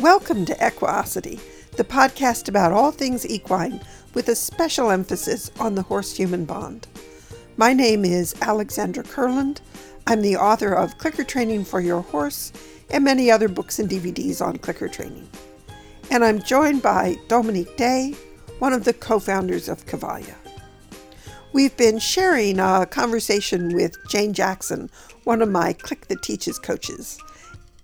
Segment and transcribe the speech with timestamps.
[0.00, 1.38] Welcome to Equiosity,
[1.76, 3.82] the podcast about all things equine
[4.14, 6.86] with a special emphasis on the horse human bond.
[7.58, 9.58] My name is Alexandra Kurland.
[10.06, 12.50] I'm the author of Clicker Training for Your Horse
[12.88, 15.28] and many other books and DVDs on clicker training.
[16.10, 18.14] And I'm joined by Dominique Day,
[18.58, 20.34] one of the co founders of Cavalia.
[21.52, 24.88] We've been sharing a conversation with Jane Jackson,
[25.24, 27.18] one of my Click That Teaches coaches.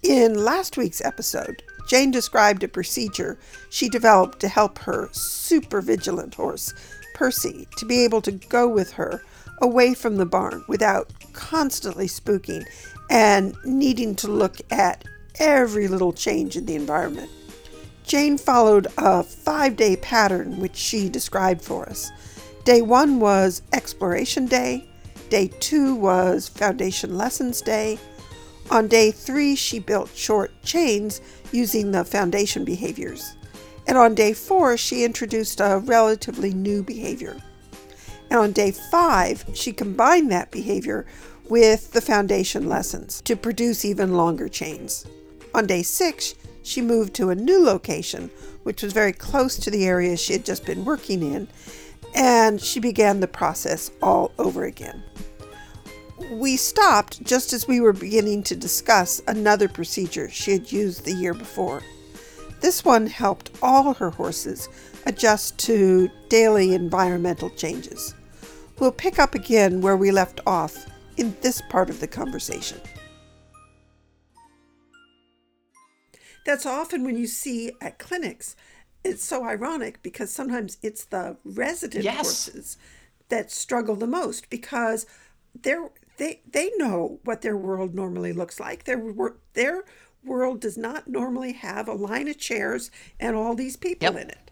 [0.03, 3.39] In last week's episode, Jane described a procedure
[3.71, 6.75] she developed to help her super vigilant horse,
[7.15, 9.23] Percy, to be able to go with her
[9.63, 12.65] away from the barn without constantly spooking
[13.09, 15.05] and needing to look at
[15.39, 17.31] every little change in the environment.
[18.05, 22.11] Jane followed a five day pattern which she described for us.
[22.65, 24.89] Day one was exploration day,
[25.29, 27.99] day two was foundation lessons day.
[28.71, 31.21] On day three, she built short chains
[31.53, 33.37] using the foundation behaviors.
[33.87, 37.37] And on day four, she introduced a relatively new behavior.
[38.31, 41.07] And on day five, she combined that behavior
[41.49, 45.07] with the foundation lessons to produce even longer chains.
[45.55, 48.29] On day six, she moved to a new location,
[48.65, 51.47] which was very close to the area she had just been working in,
[52.17, 55.05] and she began the process all over again.
[56.31, 61.13] We stopped just as we were beginning to discuss another procedure she had used the
[61.13, 61.83] year before.
[62.61, 64.69] This one helped all her horses
[65.05, 68.15] adjust to daily environmental changes.
[68.79, 70.87] We'll pick up again where we left off
[71.19, 72.81] in this part of the conversation.
[76.47, 78.57] That's often when you see at clinics,
[79.05, 82.17] it's so ironic because sometimes it's the resident Yes.
[82.17, 82.77] horses
[83.29, 85.07] that struggle the most because
[85.61, 88.85] they're they they know what their world normally looks like.
[88.85, 89.03] Their
[89.55, 89.85] their
[90.25, 94.23] world does not normally have a line of chairs and all these people Yep.
[94.23, 94.51] in it.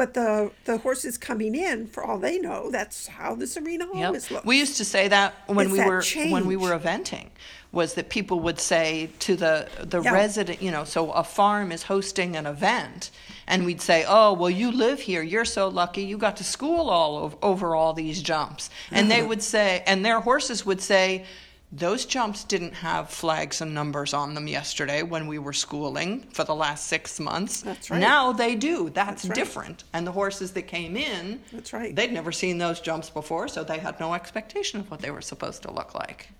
[0.00, 4.06] But the the horses coming in, for all they know, that's how this arena Yep.
[4.06, 4.46] always looks.
[4.46, 7.26] We used to say that when It's we that were when we were eventing
[7.70, 10.12] was that people would say to the the Yeah.
[10.12, 13.10] resident, you know, so a farm is hosting an event
[13.46, 15.22] and we'd say, "Oh, well you live here.
[15.22, 16.00] You're so lucky.
[16.10, 19.20] You got to school all over, over all these jumps." And Uh-huh.
[19.20, 21.26] they would say and their horses would say
[21.72, 26.42] those jumps didn't have flags and numbers on them yesterday when we were schooling for
[26.42, 27.62] the last six months.
[27.62, 28.00] That's right.
[28.00, 28.90] Now they do.
[28.90, 29.34] That's, That's right.
[29.34, 29.84] different.
[29.92, 31.94] And the horses that came in, That's right.
[31.94, 35.20] They'd never seen those jumps before, so they had no expectation of what they were
[35.22, 36.30] supposed to look like.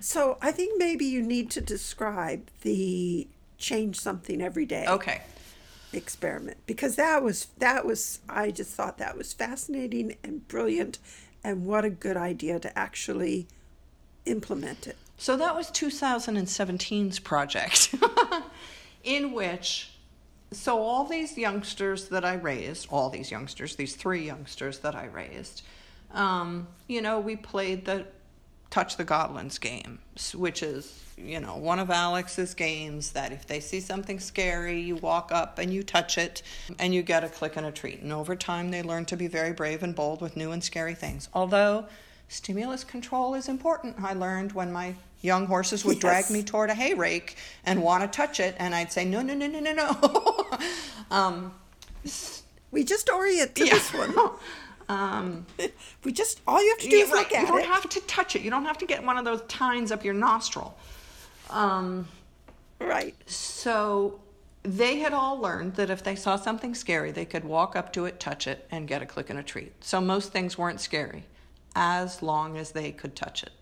[0.00, 3.28] So I think maybe you need to describe the
[3.58, 5.20] change something every day Okay.
[5.92, 10.98] experiment because that was that was I just thought that was fascinating and brilliant
[11.44, 13.46] and what a good idea to actually
[14.26, 14.96] implement it.
[15.16, 17.94] So that was 2017's project,
[19.04, 19.92] in which,
[20.50, 25.06] so all these youngsters that I raised, all these youngsters, these three youngsters that I
[25.06, 25.62] raised,
[26.12, 28.06] um, you know, we played the
[28.70, 29.98] Touch the Goblins game,
[30.32, 34.94] which is, you know, one of Alex's games that if they see something scary, you
[34.94, 36.42] walk up and you touch it
[36.78, 38.00] and you get a click and a treat.
[38.00, 40.94] And over time, they learn to be very brave and bold with new and scary
[40.94, 41.28] things.
[41.34, 41.86] Although,
[42.30, 43.96] stimulus control is important.
[44.02, 47.36] I learned when my young horses would drag me toward a hay rake
[47.66, 50.58] and want to touch it, and I'd say, no, no, no, no, no, no.
[51.10, 51.52] um,
[52.70, 53.74] We just orient to yeah.
[53.74, 54.14] this one.
[54.88, 55.46] um,
[56.04, 57.18] We just all you have to do yeah, is right.
[57.18, 57.46] look at it.
[57.46, 57.66] You don't it.
[57.66, 58.42] have to touch it.
[58.42, 60.78] You don't have to get one of those tines up your nostril.
[61.50, 62.06] Um,
[62.78, 63.14] right.
[63.26, 64.20] so
[64.62, 68.04] they had all learned that if they saw something scary, they could walk up to
[68.06, 69.72] it, touch it, and get a click and a treat.
[69.84, 71.24] So most things weren't scary
[71.74, 73.52] as long as they could touch it.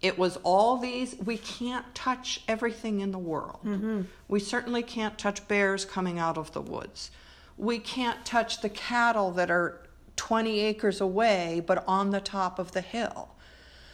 [0.00, 3.58] It was all these, we can't touch everything in the world.
[3.64, 4.02] Mm-hmm.
[4.28, 7.10] We certainly can't touch bears coming out of the woods.
[7.56, 9.80] We can't touch the cattle that are
[10.14, 13.30] 20 acres away but on the top of the hill.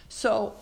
[0.09, 0.55] So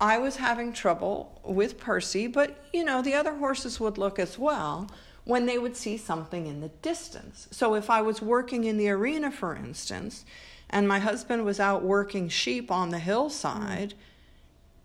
[0.00, 4.38] I was having trouble with Percy, but you know, the other horses would look as
[4.38, 4.90] well
[5.24, 7.48] when they would see something in the distance.
[7.50, 10.24] So if I was working in the arena, for instance,
[10.70, 13.94] and my husband was out working sheep on the hillside,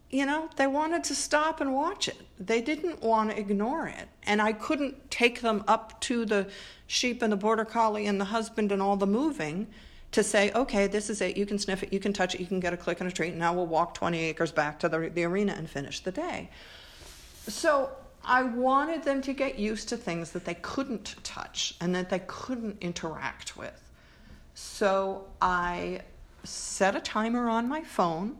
[0.09, 2.17] you know, they wanted to stop and watch it.
[2.39, 4.07] They didn't want to ignore it.
[4.23, 6.47] And I couldn't take them up to the
[6.87, 9.67] sheep and the border collie and the husband and all the moving
[10.11, 11.37] to say, okay, this is it.
[11.37, 13.11] You can sniff it, you can touch it, you can get a click and a
[13.11, 13.29] treat.
[13.29, 16.49] And now we'll walk 20 acres back to the, the arena and finish the day.
[17.47, 17.91] So
[18.25, 22.19] I wanted them to get used to things that they couldn't touch and that they
[22.25, 23.88] couldn't interact with.
[24.61, 26.01] So I
[26.43, 28.37] set a timer on my phone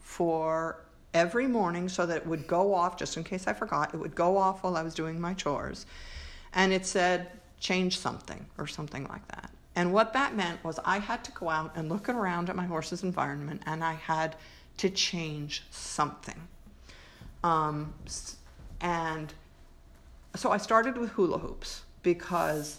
[0.00, 3.98] for every morning so that it would go off, just in case I forgot, it
[3.98, 5.84] would go off while I was doing my chores.
[6.54, 7.30] and it said
[7.60, 9.50] change something or something like that.
[9.76, 12.64] And what that meant was I had to go out and look around at my
[12.64, 14.36] horse's environment and I had
[14.78, 16.48] to change something.
[17.44, 17.92] Um,
[18.80, 19.32] and
[20.34, 22.78] so I started with hula hoops because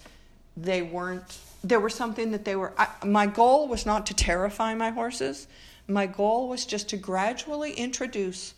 [0.57, 4.73] they weren't, there was something that they were, I, my goal was not to terrify
[4.75, 5.47] my horses.
[5.87, 8.53] My goal was just to gradually introduce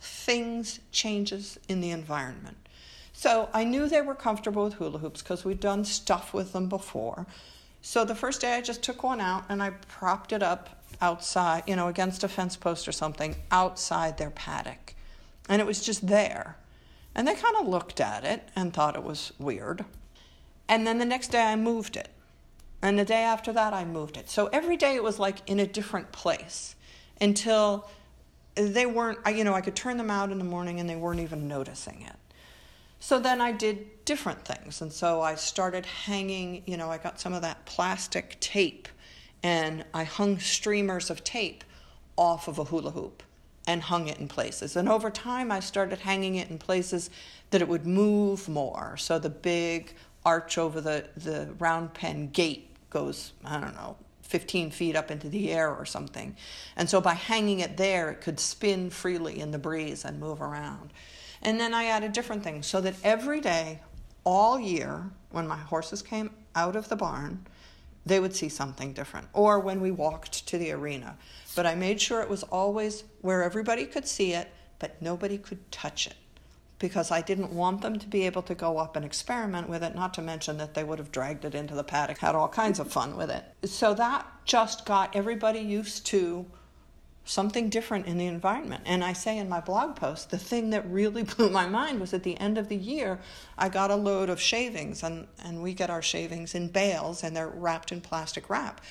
[0.00, 2.56] things, changes in the environment.
[3.12, 6.68] So I knew they were comfortable with hula hoops because we'd done stuff with them
[6.68, 7.26] before.
[7.80, 11.64] So the first day I just took one out and I propped it up outside,
[11.66, 14.94] you know, against a fence post or something outside their paddock.
[15.48, 16.56] And it was just there.
[17.14, 19.84] And they kind of looked at it and thought it was weird.
[20.68, 22.08] And then the next day I moved it.
[22.84, 24.28] And the day after that I moved it.
[24.28, 26.76] So every day it was like in a different place
[27.18, 27.88] until
[28.56, 31.20] they weren't, you know, I could turn them out in the morning and they weren't
[31.20, 32.16] even noticing it.
[33.00, 34.82] So then I did different things.
[34.82, 38.86] And so I started hanging, you know, I got some of that plastic tape
[39.42, 41.64] and I hung streamers of tape
[42.16, 43.22] off of a hula hoop
[43.66, 44.76] and hung it in places.
[44.76, 47.08] And over time, I started hanging it in places
[47.50, 48.98] that it would move more.
[48.98, 49.94] So the big
[50.26, 55.28] arch over the, the round pen gate goes, I don't know, 15 feet up into
[55.28, 56.36] the air or something.
[56.76, 60.40] And so by hanging it there, it could spin freely in the breeze and move
[60.40, 60.92] around.
[61.42, 63.80] And then I added different things so that every day,
[64.22, 67.44] all year, when my horses came out of the barn,
[68.06, 69.28] they would see something different.
[69.32, 71.18] Or when we walked to the arena.
[71.56, 75.70] But I made sure it was always where everybody could see it, but nobody could
[75.72, 76.14] touch it.
[76.84, 79.94] Because I didn't want them to be able to go up and experiment with it,
[79.94, 82.78] not to mention that they would have dragged it into the paddock, had all kinds
[82.78, 83.42] of fun with it.
[83.66, 86.44] So that just got everybody used to
[87.24, 88.82] something different in the environment.
[88.84, 92.12] And I say in my blog post, the thing that really blew my mind was
[92.12, 93.18] at the end of the year,
[93.56, 97.34] I got a load of shavings, and, and we get our shavings in bales and
[97.34, 98.82] they're wrapped in plastic wrap.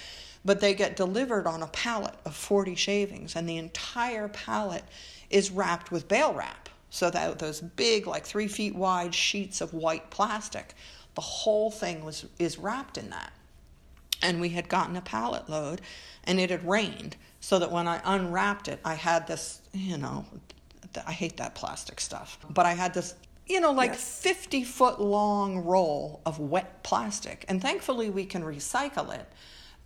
[0.44, 4.84] But they get delivered on a pallet of 40 shavings, and the entire pallet
[5.30, 6.63] is wrapped with bale wrap.
[6.94, 10.76] So that those big, like three feet wide sheets of white plastic,
[11.16, 13.34] the whole thing was is wrapped in that.
[14.22, 15.82] And we had gotten a pallet load,
[16.24, 20.24] and it had rained so that when I unwrapped it, I had this, you know,
[21.08, 23.16] I hate that plastic stuff, but I had this,
[23.48, 24.22] you know, like yes.
[24.22, 27.44] 50 foot long roll of wet plastic.
[27.50, 29.28] And thankfully, we can recycle it,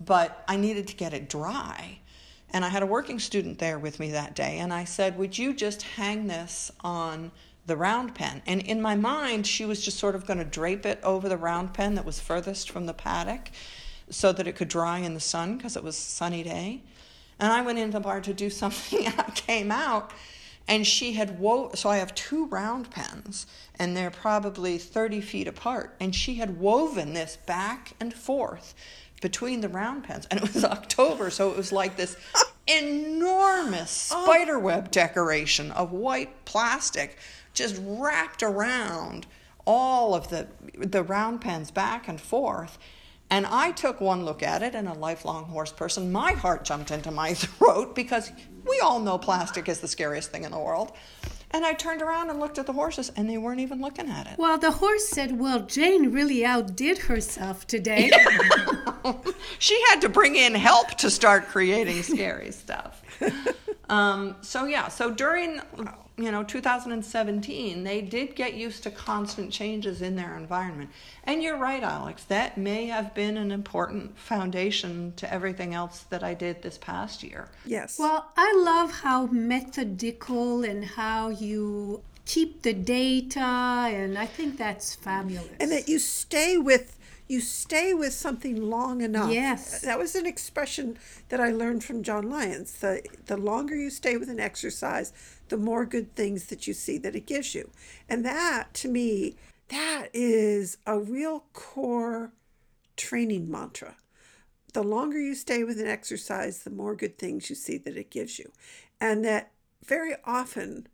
[0.02, 2.00] but I needed to get it dry.
[2.52, 5.38] And I had a working student there with me that day, and I said, Would
[5.38, 7.32] you just hang this on
[7.66, 8.42] the round pen?
[8.46, 11.38] And in my mind, she was just sort of going to drape it over the
[11.38, 13.52] round pen that was furthest from the paddock
[14.10, 16.82] so that it could dry in the sun because it was a sunny day.
[17.40, 20.12] And I went into the bar to do something and I came out
[20.68, 23.48] and she had wove so I have two round pens
[23.80, 28.74] and they're probably 30 feet apart and she had woven this back and forth
[29.22, 32.18] between the round pens and it was October so it was like this
[32.68, 34.24] enormous oh.
[34.24, 37.18] spiderweb decoration of white plastic
[37.54, 39.26] just wrapped around
[39.66, 40.48] all of the
[40.78, 42.78] the round pens back and forth
[43.30, 46.92] and I took one look at it, and a lifelong horse person, my heart jumped
[46.92, 48.32] into my throat because
[48.68, 50.94] we all know plastic is the scariest thing in the world.
[51.52, 54.28] And I turned around and looked at the horses, and they weren't even looking at
[54.28, 54.38] it.
[54.38, 58.12] Well, the horse said, Well, Jane really outdid herself today.
[59.60, 63.02] she had to bring in help to start creating scary stuff.
[63.90, 65.62] Um, so, yeah, so during
[66.18, 70.90] you know 2017 they did get used to constant changes in their environment.
[71.24, 76.24] And you're right alex that may have been an important foundation to everything else that
[76.24, 77.50] i did this past year.
[77.66, 78.00] Yes.
[78.00, 84.96] Well i love how methodical and how you keep the data and i think that's
[84.96, 85.50] fabulous.
[85.60, 86.97] And that you stay with
[87.28, 89.32] you stay with something long enough.
[89.32, 89.82] Yes.
[89.82, 90.98] That was an expression
[91.30, 92.74] that I learned from John Lyons.
[92.74, 95.12] The the longer you stay with an exercise,
[95.50, 97.70] the more good things that you see that it gives you.
[98.10, 99.36] And that, to me,
[99.70, 102.32] that is a real core
[102.96, 103.96] training mantra.
[104.74, 108.10] The longer you stay with an exercise, the more good things you see that it
[108.10, 108.52] gives you.
[109.00, 109.52] And that
[109.84, 110.88] very often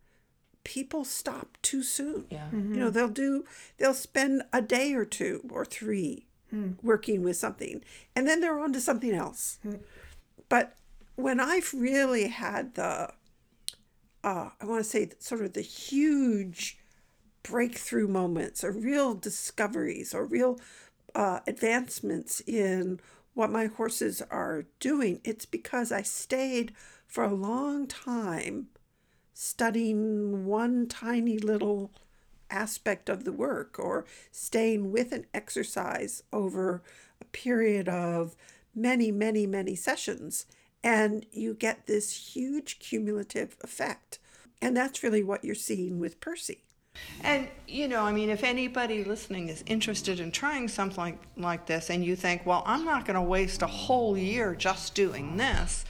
[0.64, 2.26] people stop too soon.
[2.30, 2.46] Yeah.
[2.46, 2.74] Mm-hmm.
[2.74, 3.44] You know, they'll do,
[3.78, 6.76] they'll spend a day or two or three mm.
[6.82, 7.82] working with something,
[8.16, 9.58] and then they're on to something else.
[9.64, 9.80] Mm.
[10.48, 10.76] But
[11.16, 13.12] when I've really had the
[14.24, 16.78] uh, I want to say sort of the huge
[17.42, 20.58] breakthrough moments or real discoveries or real
[21.14, 22.98] uh, advancements in
[23.34, 26.72] what my horses are doing, it's because I stayed
[27.06, 28.68] for a long time
[29.34, 31.90] studying one tiny little
[32.50, 36.82] aspect of the work or staying with an exercise over
[37.20, 38.36] a period of
[38.74, 40.46] many, many, many sessions.
[40.82, 44.18] And you get this huge cumulative effect.
[44.62, 46.62] And that's really what you're seeing with Percy.
[47.22, 51.90] And, you know, I mean, if anybody listening is interested in trying something like, this
[51.90, 55.84] and you think, well, I'm not going to waste a whole year just doing this,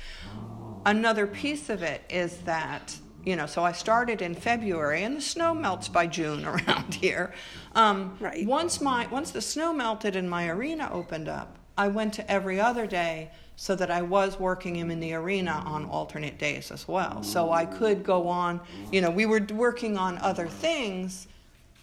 [0.86, 5.20] another piece of it is that you know, so I started in February, and the
[5.20, 7.32] snow melts by June around here.
[7.74, 8.46] Um, right.
[8.46, 12.60] Once my once the snow melted and my arena opened up, I went to every
[12.60, 16.88] other day so that I was working him in the arena on alternate days as
[16.88, 17.22] well.
[17.22, 18.60] So I could go on.
[18.90, 21.28] You know, we were working on other things,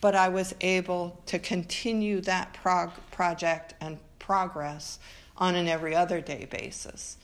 [0.01, 4.99] but I was able to continue that prog- project and progress
[5.37, 7.17] on an every other day basis.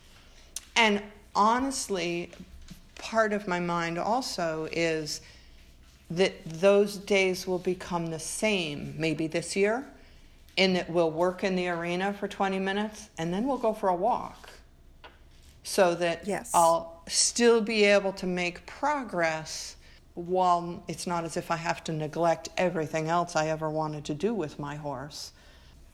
[0.75, 1.01] And
[1.35, 2.31] honestly,
[2.97, 5.21] part of my mind also is
[6.09, 9.85] that those days will become the same maybe this year
[10.55, 13.89] in that we'll work in the arena for 20 minutes and then we'll go for
[13.89, 14.49] a walk
[15.67, 16.49] so that yes.
[16.53, 19.75] I'll still be able to make progress
[20.15, 24.13] while it's not as if I have to neglect everything else I ever wanted to
[24.13, 25.33] do with my horse.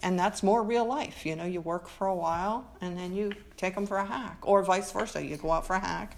[0.04, 1.26] And that's more real life.
[1.26, 4.38] You know, you work for a while and then you take them for a hack,
[4.44, 5.26] or vice versa.
[5.26, 6.18] You go out for a hack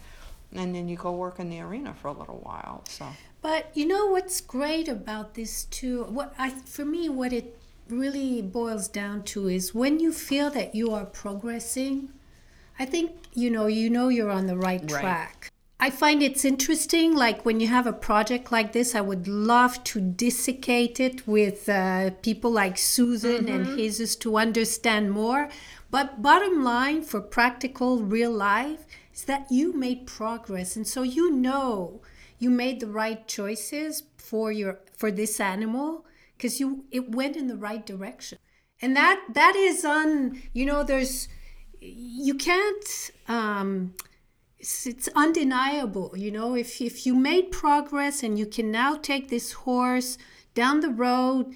[0.51, 2.83] and then you go work in the arena for a little while.
[2.87, 3.07] So,
[3.41, 6.03] but you know what's great about this too?
[6.03, 7.57] What I for me, what it
[7.89, 12.09] really boils down to is when you feel that you are progressing.
[12.77, 15.37] I think you know you know you're on the right track.
[15.43, 15.51] Right.
[15.77, 19.83] I find it's interesting, like when you have a project like this, I would love
[19.85, 23.53] to dissecate it with uh, people like Susan mm-hmm.
[23.53, 25.49] and Jesus to understand more.
[25.91, 31.31] But bottom line, for practical real life, is that you made progress and so you
[31.31, 32.01] know
[32.37, 36.05] you made the right choices for your for this animal
[36.37, 38.37] because you it went in the right direction.
[38.81, 41.27] And that that is on you know there's
[41.79, 43.93] you can't um
[44.59, 49.29] it's, it's undeniable you know if if you made progress and you can now take
[49.29, 50.17] this horse
[50.53, 51.55] down the road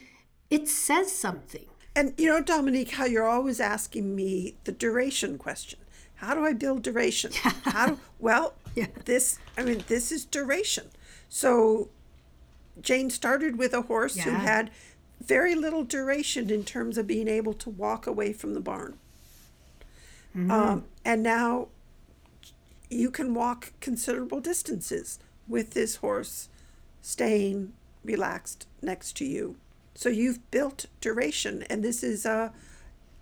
[0.50, 1.66] it says something.
[1.96, 5.80] And you know dominique how you're always asking me the duration question
[6.20, 7.32] how do I build duration?
[7.64, 8.88] How do, well, yeah.
[9.06, 10.88] this, I mean, this is duration.
[11.30, 11.88] So
[12.82, 14.24] Jane started with a horse yeah.
[14.24, 14.70] who had
[15.24, 18.98] very little duration in terms of being able to walk away from the barn.
[20.36, 20.52] Mm-hmm.
[20.52, 21.70] Um, and now
[22.90, 26.50] you can walk considerable distances with this horse
[27.02, 27.72] staying
[28.04, 29.56] relaxed next to you.
[29.96, 32.52] So you've built duration, and this is a,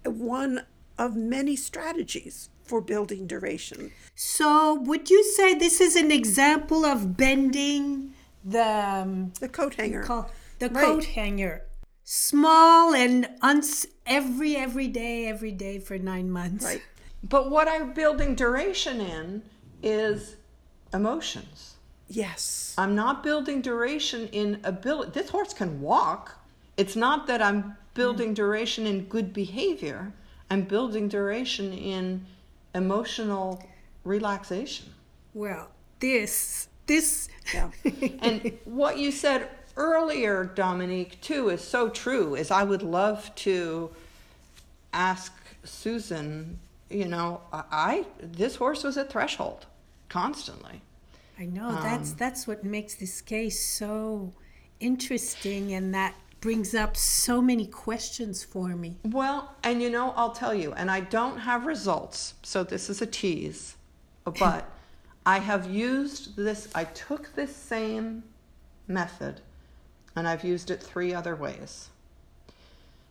[0.04, 0.66] a one
[0.98, 3.92] of many strategies for building duration.
[4.16, 10.04] So, would you say this is an example of bending the um, the coat hanger?
[10.04, 10.86] Call, the right.
[10.86, 11.64] coat hanger,
[12.04, 16.66] small and uns- every every day, every day for nine months.
[16.66, 16.82] Right.
[17.24, 19.42] But what I'm building duration in
[19.82, 20.36] is
[20.94, 21.76] emotions.
[22.08, 22.74] Yes.
[22.78, 25.12] I'm not building duration in ability.
[25.12, 26.38] This horse can walk.
[26.78, 28.36] It's not that I'm building mm.
[28.36, 30.14] duration in good behavior.
[30.50, 32.26] I'm building duration in
[32.78, 33.64] emotional
[34.04, 34.94] relaxation.
[35.34, 35.70] Well,
[36.00, 37.30] this, this.
[37.54, 37.72] Yeah.
[38.22, 42.36] and what you said earlier, Dominique, too, is so true.
[42.36, 43.92] Is I would love to
[44.94, 49.66] ask Susan, you know, I this horse was at threshold
[50.10, 50.82] constantly.
[51.40, 54.34] I know um, that's that's what makes this case so
[54.80, 56.16] interesting, and that
[56.48, 58.96] brings up so many questions for me.
[59.04, 63.02] Well, and you know, I'll tell you, and I don't have results, so this is
[63.02, 63.76] a tease,
[64.24, 64.64] but
[65.26, 68.24] I have used this, I took this same
[68.88, 69.42] method
[70.16, 71.90] and I've used it three other ways.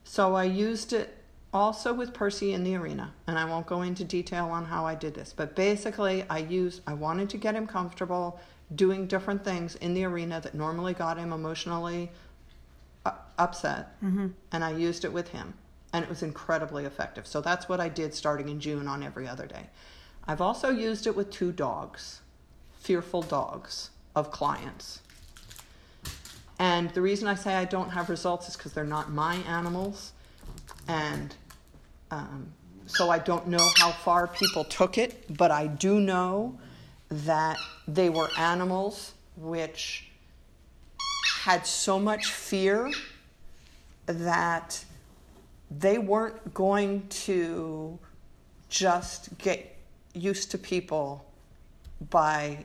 [0.02, 1.14] So I used it
[1.52, 4.94] also with Percy in the arena, and I won't go into detail on how I
[4.94, 8.40] did this, but basically, I used, I wanted to get him comfortable
[8.74, 12.10] doing different things in the arena that normally got him emotionally
[13.38, 14.28] upset, mm-hmm.
[14.52, 15.54] and I used it with him,
[15.92, 17.26] and it was incredibly effective.
[17.26, 19.66] So that's what I did starting in June on every other day.
[20.26, 22.20] I've also used it with two dogs,
[22.80, 25.00] fearful dogs of clients.
[26.58, 30.12] And the reason I say I don't have results is because they're not my animals,
[30.88, 31.34] and
[32.10, 32.52] um,
[32.86, 36.58] so I don't know how far people took it, but I do know
[37.10, 40.08] that they were animals which
[41.42, 42.90] had so much fear
[44.06, 44.84] that
[45.70, 47.98] they weren't going to
[48.68, 49.76] just get
[50.14, 51.24] used to people
[52.10, 52.64] by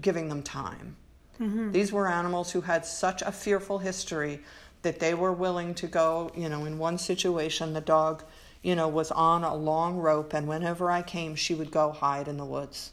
[0.00, 0.96] giving them time.
[1.40, 1.72] Mm-hmm.
[1.72, 4.40] These were animals who had such a fearful history
[4.82, 8.24] that they were willing to go, you know, in one situation, the dog,
[8.62, 12.28] you know, was on a long rope, and whenever I came, she would go hide
[12.28, 12.92] in the woods.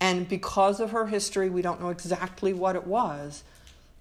[0.00, 3.44] And because of her history, we don't know exactly what it was.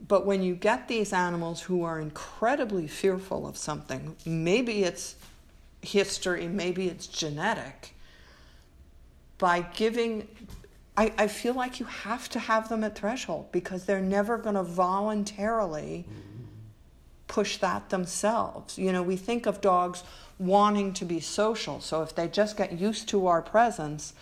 [0.07, 5.15] But when you get these animals who are incredibly fearful of something, maybe it's
[5.81, 7.93] history, maybe it's genetic,
[9.37, 10.27] by giving,
[10.97, 14.55] I, I feel like you have to have them at threshold because they're never going
[14.55, 16.05] to voluntarily
[17.27, 18.77] push that themselves.
[18.77, 20.03] You know, we think of dogs
[20.39, 21.81] wanting to be social.
[21.81, 24.13] So if they just get used to our presence,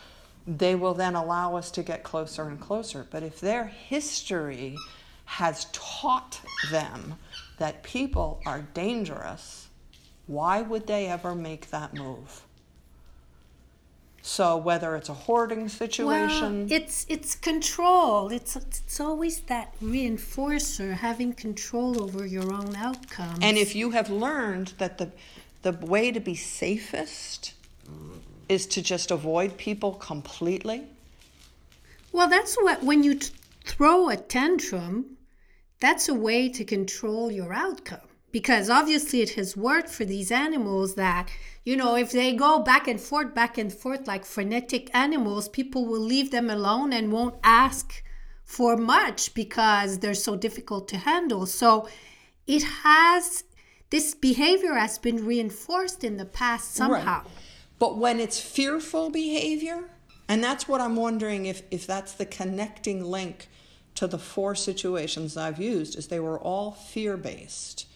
[0.47, 3.05] they will then allow us to get closer and closer.
[3.09, 4.77] But if their history
[5.33, 7.15] has taught them
[7.57, 9.67] that people are dangerous,
[10.27, 12.43] why would they ever make that move?
[14.21, 18.31] So whether it's a hoarding situation, well, it's it's control.
[18.31, 23.39] It's it's always that reinforcer having control over your own outcomes.
[23.41, 25.11] and if you have learned that the
[25.63, 27.53] the way to be safest
[28.47, 30.83] is to just avoid people completely,
[32.11, 33.33] well, that's what when you t-
[33.65, 35.17] throw a tantrum,
[35.83, 40.95] that's a way to control your outcome because obviously it has worked for these animals
[40.95, 41.29] that
[41.65, 45.85] you know if they go back and forth back and forth like frenetic animals people
[45.85, 48.01] will leave them alone and won't ask
[48.45, 51.87] for much because they're so difficult to handle so
[52.47, 53.43] it has
[53.89, 57.31] this behavior has been reinforced in the past somehow Right.
[57.83, 59.83] But when it's fearful behavior,
[60.29, 63.49] and that's what I'm wondering if, if that's the connecting link
[63.95, 67.87] to the four situations I've used, is they were all fear based,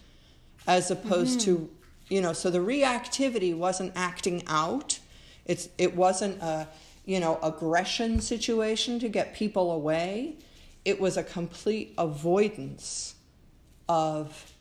[0.67, 2.13] as opposed to, mm-hmm.
[2.13, 4.99] you know, so the reactivity wasn't acting out.
[5.45, 6.67] It's it wasn't a
[7.05, 10.35] you know aggression situation to get people away.
[10.85, 13.15] It was a complete avoidance
[13.89, 14.53] of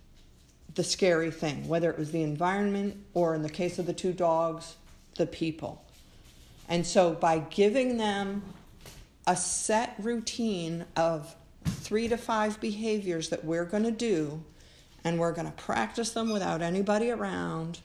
[0.75, 4.13] the scary thing, whether it was the environment or in the case of the two
[4.13, 4.77] dogs,
[5.17, 5.83] the people.
[6.69, 8.43] And so by giving them
[9.27, 11.35] a set routine of
[11.65, 14.43] three to five behaviors that we're going to do,
[15.05, 17.81] and we're going to practice them without anybody around.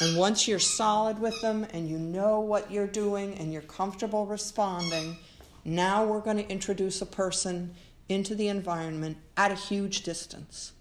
[0.00, 4.26] And once you're solid with them and you know what you're doing and you're comfortable
[4.26, 5.16] responding,
[5.64, 7.74] now we're going to introduce a person
[8.08, 10.72] into the environment at a huge distance.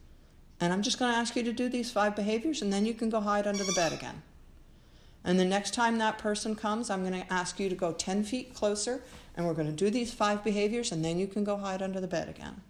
[0.60, 2.93] And I'm just going to ask you to do these five behaviors, and then you
[2.93, 4.21] can go hide under the bed again.
[5.23, 8.23] And the next time that person comes, I'm going to ask you to go 10
[8.23, 9.01] feet closer,
[9.36, 12.01] and we're going to do these five behaviors, and then you can go hide under
[12.01, 12.62] the bed again.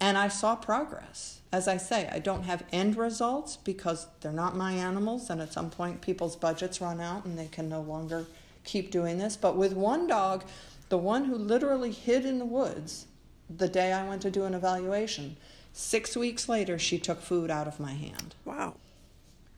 [0.00, 1.40] And I saw progress.
[1.52, 5.52] As I say, I don't have end results because they're not my animals, and at
[5.52, 8.26] some point people's budgets run out and they can no longer
[8.64, 9.36] keep doing this.
[9.36, 10.44] But with one dog,
[10.88, 13.06] the one who literally hid in the woods
[13.48, 15.36] the day I went to do an evaluation,
[15.72, 18.74] six weeks later, she took food out of my hand Wow.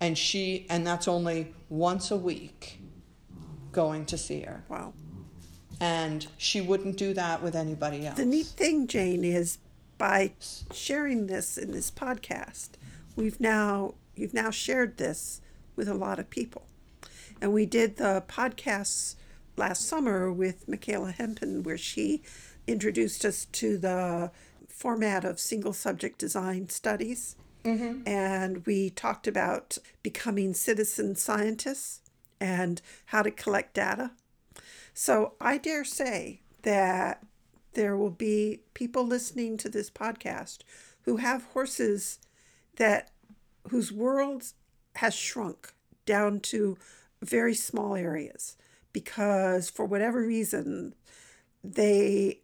[0.00, 2.80] And she and that's only once a week
[3.72, 4.92] going to see her Wow.
[5.80, 9.58] and she wouldn't do that with anybody else The neat thing, Jane, is
[9.98, 10.32] by
[10.72, 12.70] sharing this in this podcast,
[13.16, 15.40] we've now you've now shared this
[15.76, 16.62] with a lot of people.
[17.40, 19.14] And we did the podcasts
[19.56, 22.22] last summer with Michaela Hempen where she
[22.66, 24.30] introduced us to the
[24.68, 27.36] format of single subject design studies.
[27.64, 28.06] Mm-hmm.
[28.06, 32.00] And we talked about becoming citizen scientists
[32.40, 34.12] and how to collect data.
[34.94, 37.24] So I dare say that
[37.74, 40.58] there will be people listening to this podcast
[41.02, 42.18] who have horses
[42.76, 43.10] that
[43.70, 44.44] whose world
[44.96, 45.72] has shrunk
[46.06, 46.76] down to
[47.22, 48.56] very small areas
[48.92, 50.94] because for whatever reason
[51.62, 52.40] they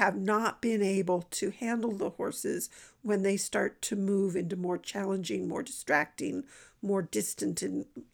[0.00, 2.70] have not been able to handle the horses
[3.02, 6.42] when they start to move into more challenging, more distracting,
[6.80, 7.62] more distant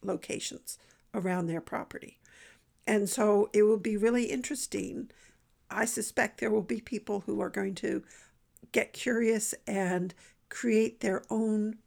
[0.03, 0.77] locations
[1.13, 2.19] around their property.
[2.85, 5.11] And so it will be really interesting.
[5.71, 8.03] I suspect there will be people who are going to
[8.73, 10.13] get curious and
[10.49, 11.77] create their own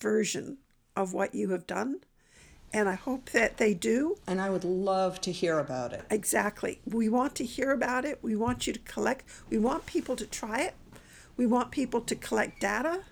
[0.00, 0.56] version
[0.96, 2.00] of what you have done.
[2.72, 4.16] And I hope that they do.
[4.26, 6.80] and i would love to hear about it Exactly.
[6.84, 8.18] We want to hear about it.
[8.22, 10.74] We want you to collect, we want people to try it.
[11.36, 13.04] We want people to collect data,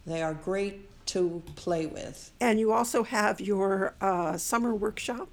[0.08, 0.76] they are great
[1.14, 2.32] to play with.
[2.40, 5.30] And you also have your uh, summer workshop,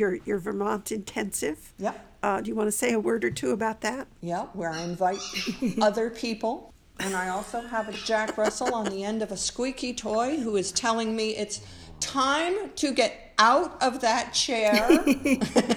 [0.00, 1.72] your your Vermont intensive.
[1.78, 1.96] Yep.
[2.24, 4.08] Uh, do you want to say a word or two about that?
[4.22, 5.20] Yeah, where I invite
[5.82, 6.72] other people.
[6.98, 10.56] And I also have a Jack Russell on the end of a squeaky toy who
[10.56, 11.60] is telling me it's
[12.00, 15.04] time to get out of that chair.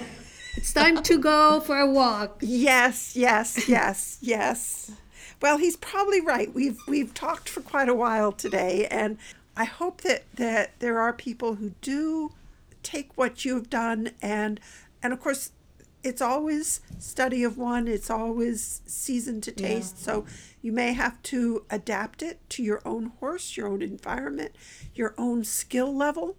[0.56, 2.38] It's time to go for a walk.
[2.40, 4.90] Yes, yes, yes, yes.
[5.40, 6.52] Well, he's probably right.
[6.52, 9.18] We've we've talked for quite a while today, and
[9.56, 12.32] I hope that that there are people who do
[12.82, 14.58] take what you've done and
[15.00, 15.52] and of course
[16.08, 20.02] it's always study of one it's always season to taste.
[20.02, 20.24] So
[20.62, 24.52] you may have to adapt it to your own horse your own environment
[24.94, 26.36] your own skill level.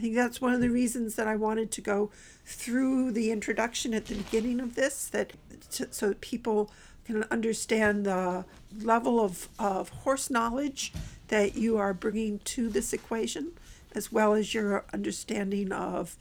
[0.00, 2.10] I think that's one of the reasons that I wanted to go
[2.46, 5.34] through the introduction at the beginning of this, that
[5.68, 6.70] so that people
[7.04, 8.46] can understand the
[8.80, 10.94] level of, of horse knowledge
[11.28, 13.52] that you are bringing to this equation,
[13.94, 16.16] as well as your understanding of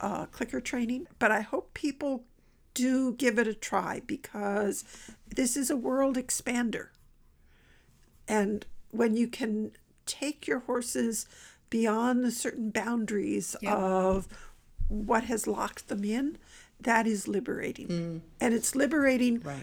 [0.00, 1.08] uh, clicker training.
[1.18, 2.22] But I hope people
[2.74, 4.84] do give it a try because
[5.34, 6.88] this is a world expander.
[8.28, 9.72] And when you can
[10.06, 11.26] take your horses
[11.70, 13.74] beyond the certain boundaries Yeah.
[13.76, 14.28] of
[14.88, 16.38] what has locked them in,
[16.80, 17.88] that is liberating.
[17.88, 18.20] Mm.
[18.40, 19.40] And it's liberating.
[19.40, 19.62] Right.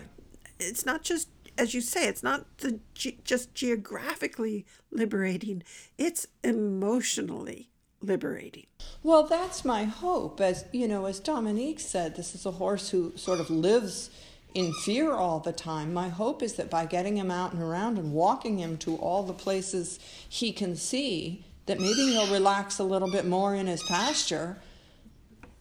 [0.59, 5.63] It's not just, as you say, it's not the, ge- just geographically liberating,
[5.97, 7.69] it's emotionally
[8.01, 8.65] liberating.
[9.03, 10.41] Well, that's my hope.
[10.41, 14.09] As you know, as Dominique said, this is a horse who sort of lives
[14.53, 15.93] in fear all the time.
[15.93, 19.23] My hope is that by getting him out and around and walking him to all
[19.23, 23.83] the places he can see, that maybe he'll relax a little bit more in his
[23.83, 24.57] pasture.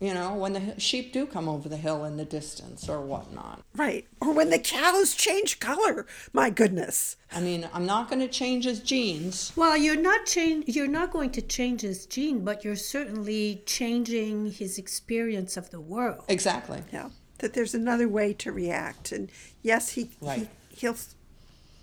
[0.00, 3.60] You know, when the sheep do come over the hill in the distance or whatnot.
[3.76, 4.08] Right.
[4.18, 6.06] Or when the cows change color.
[6.32, 7.16] My goodness.
[7.30, 9.52] I mean, I'm not going to change his genes.
[9.56, 10.68] Well, you're not change.
[10.68, 15.80] You're not going to change his gene, but you're certainly changing his experience of the
[15.80, 16.24] world.
[16.28, 16.82] Exactly.
[16.90, 17.10] Yeah.
[17.38, 19.12] That there's another way to react.
[19.12, 19.30] And
[19.62, 20.48] yes, he, Right.
[20.70, 20.96] he he'll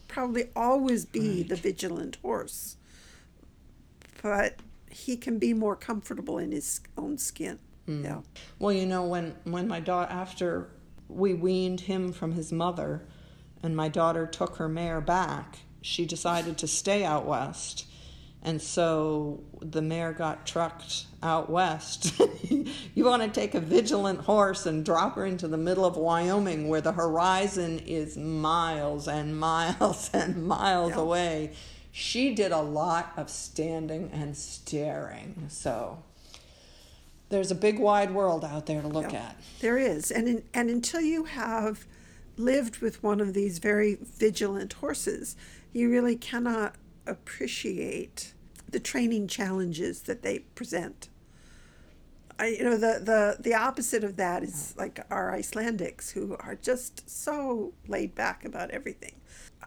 [0.07, 2.77] probably always be the vigilant horse.
[4.23, 4.55] But
[4.89, 7.59] he can be more comfortable in his own skin.
[7.87, 8.03] Mm.
[8.03, 8.21] Yeah.
[8.59, 10.69] Well, you know, when when my daughter after
[11.07, 13.07] we weaned him from his mother,
[13.63, 17.85] and my daughter took her mare back, she decided to stay out west,
[18.43, 22.19] and so the mare got trucked out west.
[22.93, 26.67] you want to take a vigilant horse and drop her into the middle of Wyoming,
[26.67, 30.99] where the horizon is miles and miles and miles Yeah.
[31.01, 31.53] away.
[31.91, 35.45] She did a lot of standing and staring.
[35.49, 36.03] So
[37.29, 39.27] there's a big wide world out there to look Yeah.
[39.29, 39.37] at.
[39.59, 40.11] There is.
[40.11, 41.85] And in, and until you have
[42.37, 45.35] lived with one of these very vigilant horses,
[45.73, 48.33] you really cannot appreciate
[48.69, 51.09] the training challenges that they present.
[52.39, 56.55] I, you know the, the the opposite of that is like our Icelandics who are
[56.55, 59.15] just so laid back about everything.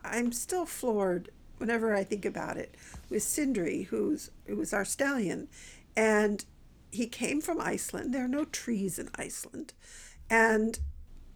[0.05, 2.77] I'm still floored whenever I think about it
[3.09, 5.49] with Sindri, who's who was our stallion,
[5.97, 6.45] and
[6.91, 8.13] he came from Iceland.
[8.13, 9.73] There are no trees in Iceland,
[10.29, 10.79] and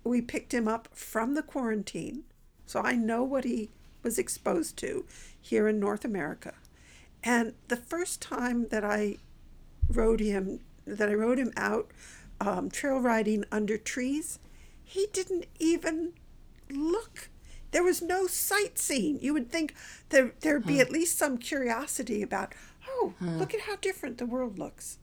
[0.05, 2.25] we picked him up from the quarantine,
[2.67, 3.71] so I know what he
[4.03, 5.07] was exposed to
[5.41, 6.55] here in North America.
[7.23, 9.17] And the first time that I
[9.89, 11.91] rode him, that I rode him out
[12.41, 14.39] um, trail riding under trees,
[14.85, 16.13] he didn't even
[16.71, 17.31] look.
[17.71, 19.21] There was no sightseeing.
[19.21, 19.75] You would think
[20.11, 22.55] there there'd be at least some curiosity about,
[22.87, 24.99] oh, look at how different the world looks,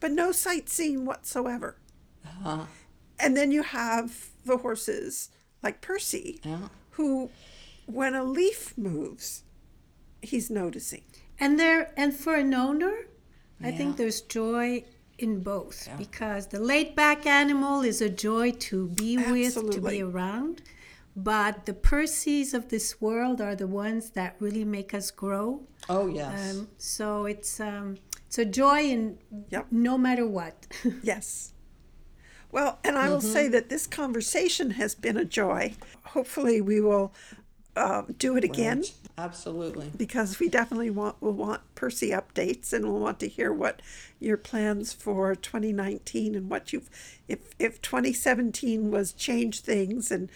[0.00, 1.76] but no sightseeing whatsoever.
[2.24, 2.64] Uh-huh.
[3.18, 5.30] And then you have the horses
[5.62, 6.68] like Percy, Yeah.
[6.92, 7.30] who,
[7.86, 9.42] when a leaf moves,
[10.22, 11.02] he's noticing.
[11.40, 13.06] And there, and for an owner,
[13.62, 14.84] I think there's joy
[15.18, 20.00] in both because the laid back animal is a joy to be with, to be
[20.02, 20.62] around.
[21.16, 25.66] But the Percys of this world are the ones that really make us grow.
[25.88, 26.54] Oh yes.
[26.56, 27.96] Um, so it's um,
[28.28, 29.18] it's a joy in
[29.50, 29.66] Yep.
[29.72, 30.66] no matter what.
[31.02, 31.52] Yes.
[32.52, 33.26] Well, and I will Mm-hmm.
[33.32, 35.74] say that this conversation has been a joy.
[36.04, 37.12] Hopefully, we will
[37.76, 38.82] uh, do it again
[39.18, 39.92] Absolutely.
[39.96, 43.80] because we definitely want will want Percy updates and we'll want to hear what
[44.18, 46.90] your plans for 2019 and what you've
[47.28, 50.28] if if 2017 was change things and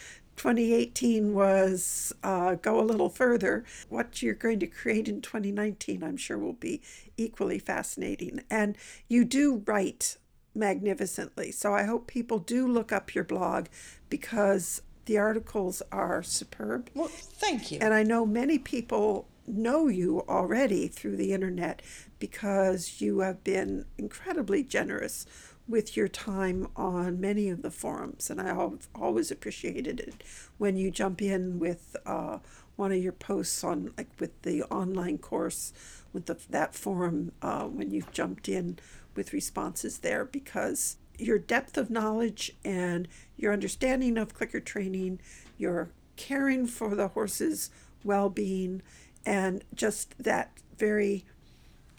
[0.43, 3.65] 2018 was uh, go a little further.
[3.89, 6.83] What you're going to create in 2019, I'm sure, will be
[7.17, 8.41] equally fascinating.
[8.51, 8.77] And
[9.07, 10.17] you do write
[10.53, 11.53] magnificently.
[11.53, 13.67] So I hope people do look up your blog
[14.09, 16.91] because the articles are superb.
[16.93, 17.79] Well, thank you.
[17.81, 21.83] And I know many people know you already through the internet
[22.19, 25.25] because you have been incredibly generous
[25.69, 28.31] with your time on many of the forums.
[28.31, 30.23] And I al- always appreciated it
[30.59, 32.39] when you jump in with uh,
[32.77, 35.73] one of your posts on, like with the online course,
[36.13, 38.79] with the, that forum, uh, when you've jumped in
[39.15, 45.21] with responses there because your depth of knowledge and your understanding of clicker training,
[45.59, 47.71] your caring for the horse's
[48.05, 48.83] well being,
[49.25, 51.25] and just that very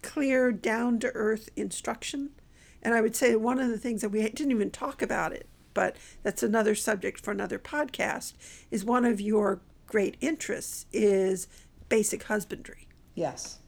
[0.01, 2.29] clear, down to earth instruction.
[2.83, 5.47] And I would say one of the things that we didn't even talk about it,
[5.73, 8.33] but that's another subject for another podcast,
[8.69, 11.47] is one of your great interests is
[11.89, 12.87] basic husbandry.
[13.15, 13.59] yes.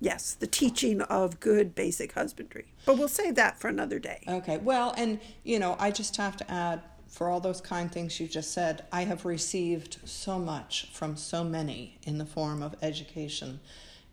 [0.00, 2.66] Yes, the teaching of good basic husbandry.
[2.86, 4.22] But we'll save that for another day.
[4.28, 4.56] Okay.
[4.58, 8.28] Well, and you know, I just have to add for all those kind things you
[8.28, 13.58] just said, I have received so much from so many in the form of education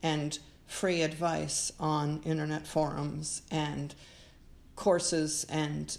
[0.02, 3.94] and free advice on internet forums and
[4.76, 5.98] courses and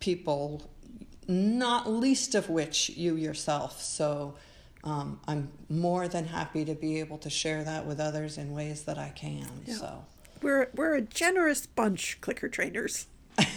[0.00, 0.70] people,
[1.28, 3.80] not least of which you yourself.
[3.82, 4.34] So
[4.84, 8.82] um, I'm more than happy to be able to share that with others in ways
[8.84, 9.48] that I can.
[9.66, 10.04] So
[10.42, 13.06] We're we're a generous bunch, clicker trainers.
[13.38, 13.48] it,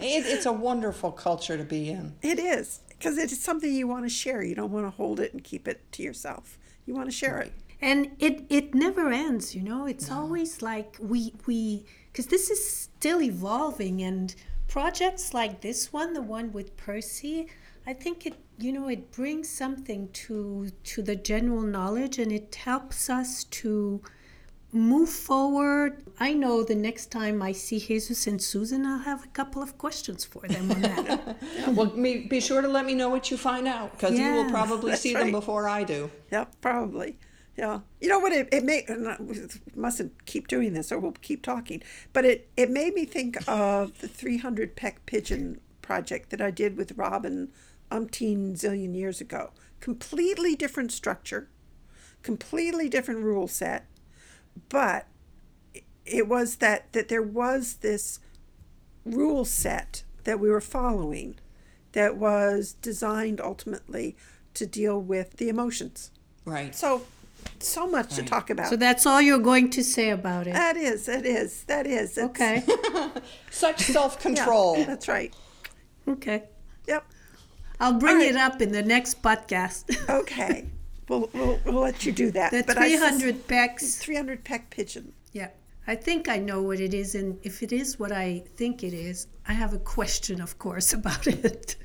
[0.00, 2.14] it's a wonderful culture to be in.
[2.22, 4.42] It is because it is something you want to share.
[4.42, 6.58] You don't want to hold it and keep it to yourself.
[6.86, 7.52] You want to share it.
[7.80, 11.84] and it it never ends you know it's always like we we
[12.18, 14.34] because this is still evolving and
[14.66, 17.46] projects like this one the one with percy
[17.86, 22.52] i think it you know it brings something to to the general knowledge and it
[22.56, 24.02] helps us to
[24.72, 29.28] move forward i know the next time i see jesus and susan i'll have a
[29.28, 31.36] couple of questions for them on that
[31.68, 34.90] Well, be sure to let me know what you find out because you will probably
[34.92, 36.10] that's see them before I do.
[36.32, 37.18] Yep, probably.
[37.58, 37.80] Yeah.
[38.00, 38.32] You know what?
[38.32, 38.86] It, it may,
[39.74, 43.98] mustn't keep doing this or we'll keep talking, but it, it made me think of
[43.98, 47.50] the 300 peck pigeon project that I did with Robin
[47.90, 49.50] umpteen zillion years ago.
[49.80, 51.48] Completely different structure,
[52.22, 53.86] completely different rule set,
[54.68, 55.08] but
[56.06, 58.20] it was that, that there was this
[59.04, 61.34] rule set that we were following
[61.90, 64.16] that was designed ultimately
[64.54, 66.12] to deal with the emotions.
[66.44, 66.72] Right.
[66.72, 67.02] So,
[67.60, 68.68] so much to talk about.
[68.68, 72.16] so that's all you're going to say about it that is, that is, that is.
[72.18, 72.62] It's- okay
[73.50, 74.84] Such self Yeah, control.
[74.84, 75.34] that's right.
[76.06, 76.44] okay
[76.86, 77.04] Yep.
[77.80, 78.30] I'll bring All right.
[78.30, 79.84] it up in the next podcast.
[80.22, 80.66] Okay.
[81.08, 82.50] we'll, we'll, we'll let you do that.
[82.50, 83.96] the But I sus- 300 packs.
[83.96, 85.12] 300 peck pigeon.
[85.32, 85.48] Yeah.
[85.86, 88.92] I think I know what it is, and if it is what I think it
[88.92, 91.76] is, I have a question, of course, about it.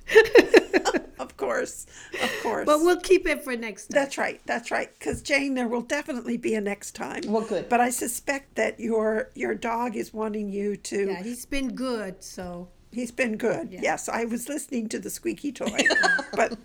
[1.43, 1.85] Of course.
[2.21, 2.65] Of course.
[2.65, 3.95] but we'll keep it for next time.
[4.01, 4.41] That's right.
[4.45, 4.89] That's right.
[4.97, 7.21] Because Jane, there will definitely be a next time.
[7.27, 7.69] Well, good.
[7.69, 11.07] But I suspect that your your dog is wanting you to.
[11.07, 13.69] yeah, he's been good, so He's been good.
[13.71, 15.79] Yes, I was listening to the squeaky toy,
[16.35, 16.55] but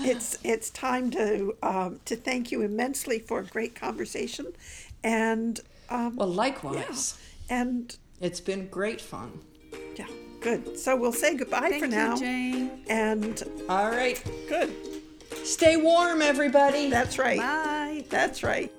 [0.00, 4.46] it's it's time to um, to thank you immensely for a great conversation,
[5.04, 5.60] and
[5.90, 7.18] um, Well, likewise.
[7.50, 9.40] and It's been great fun.
[9.96, 10.06] yeah,
[10.46, 10.78] good.
[10.78, 12.70] So we'll say goodbye thank for now, you, Jane.
[12.88, 14.22] and All right.
[14.48, 14.72] good.
[15.44, 16.88] Stay warm, everybody.
[16.88, 17.38] That's right.
[17.38, 18.04] Bye.
[18.08, 18.72] That's right.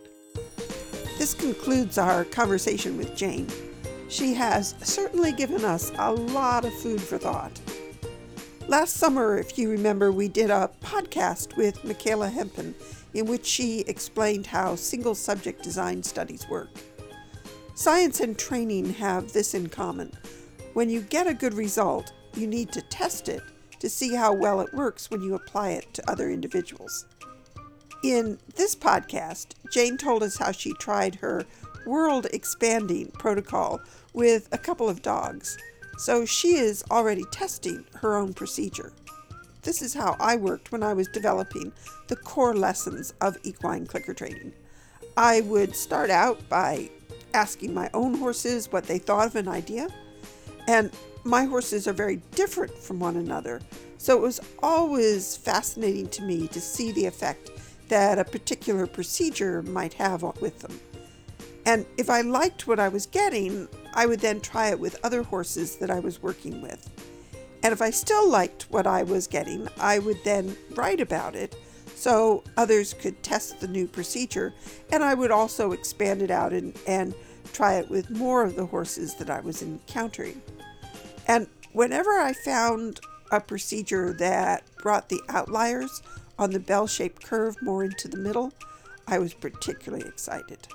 [1.18, 3.48] This concludes our conversation with Jane.
[4.08, 7.60] She has certainly given us a lot of food for thought.
[8.70, 12.76] Last summer, if you remember, we did a podcast with Michaela Hempen
[13.14, 16.70] in which she explained how single subject design studies work.
[17.76, 20.14] Science and training have this in common.
[20.78, 23.42] When you get a good result, you need to test it
[23.80, 27.08] to see how well it works when you apply it to other individuals.
[28.04, 31.46] In this podcast, Jane told us how she tried her
[31.88, 33.82] world expanding protocol
[34.14, 35.58] with a couple of dogs.
[35.98, 38.94] So she is already testing her own procedure.
[39.64, 41.74] This is how I worked when I was developing
[42.08, 44.54] the core lessons of equine clicker training.
[45.18, 46.92] I would start out by
[47.34, 49.88] asking my own horses what they thought of an idea,
[50.68, 50.92] and
[51.24, 53.62] my horses are very different from one another,
[53.98, 57.50] so it was always fascinating to me to see the effect
[57.90, 60.80] that a particular procedure might have with them.
[61.66, 65.24] And if I liked what I was getting, I would then try it with other
[65.24, 66.90] horses that I was working with.
[67.64, 71.56] And if I still liked what I was getting, I would then write about it
[71.96, 74.54] so others could test the new procedure,
[74.92, 77.16] and I would also expand it out and, and
[77.54, 80.42] try it with more of the horses that I was encountering.
[81.28, 83.00] And whenever I found
[83.32, 86.02] a procedure that brought the outliers
[86.40, 88.54] on the bell shaped curve more into the middle,
[89.08, 90.68] I was particularly excited,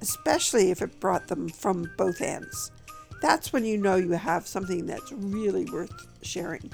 [0.00, 2.70] especially if it brought them from both ends.
[3.22, 6.70] That's when you know you have something that's really worth sharing.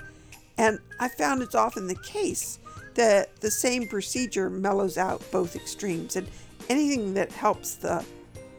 [0.59, 2.59] And I found it's often the case
[2.95, 6.29] that the same procedure mellows out both extremes, and
[6.69, 8.05] anything that helps the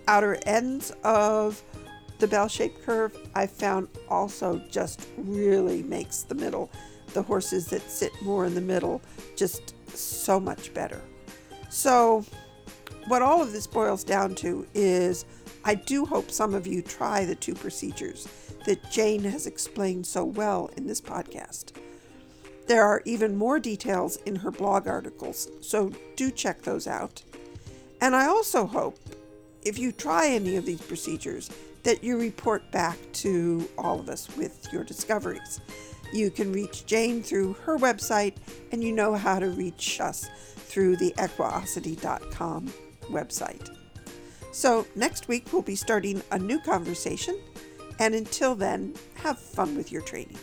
[0.07, 1.61] outer ends of
[2.23, 6.71] the bell shaped curve, I found also just really makes the middle,
[7.13, 9.01] the horses that sit more in the middle,
[9.35, 11.01] just so much better.
[11.69, 12.23] So,
[13.09, 15.25] what all of this boils down to is
[15.65, 18.25] I do hope some of you try the two procedures
[18.65, 21.73] that Jane has explained so well in this podcast.
[22.67, 27.21] There are even more details in her blog articles, so do check those out.
[27.99, 28.97] And I also hope,
[29.63, 31.49] if you try any of these procedures,
[31.83, 35.61] that you report back to all of us with your discoveries.
[36.13, 38.35] You can reach Jane through her website,
[38.71, 42.71] and you know how to reach us through the equiosity.com
[43.09, 43.69] website.
[44.51, 47.39] So, next week we'll be starting a new conversation,
[47.99, 50.37] and until then, have fun with your training.